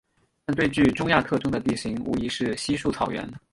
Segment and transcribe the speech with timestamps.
[0.45, 3.31] 但最具中亚特征的地形无疑是稀树草原。